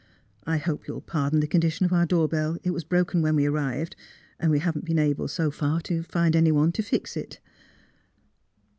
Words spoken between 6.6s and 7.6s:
to fix it."